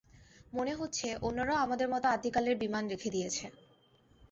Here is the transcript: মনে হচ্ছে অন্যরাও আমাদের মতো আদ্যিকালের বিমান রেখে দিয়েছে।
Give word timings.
মনে 0.53 0.73
হচ্ছে 0.73 1.07
অন্যরাও 1.21 1.63
আমাদের 1.65 1.87
মতো 1.89 2.05
আদ্যিকালের 2.07 2.55
বিমান 2.57 2.83
রেখে 2.87 3.09
দিয়েছে। 3.09 3.45